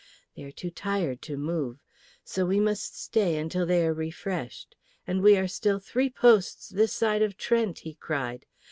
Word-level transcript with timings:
They 0.35 0.41
are 0.45 0.51
too 0.51 0.71
tired 0.71 1.21
to 1.21 1.37
move. 1.37 1.77
So 2.23 2.43
we 2.43 2.59
must 2.59 2.99
stay 2.99 3.35
until 3.37 3.67
they 3.67 3.85
are 3.85 3.93
refreshed. 3.93 4.75
And 5.05 5.21
we 5.21 5.37
are 5.37 5.47
still 5.47 5.77
three 5.77 6.09
posts 6.09 6.69
this 6.69 6.91
side 6.91 7.21
of 7.21 7.37
Trent!" 7.37 7.77
he 7.77 7.93
cried. 7.93 8.47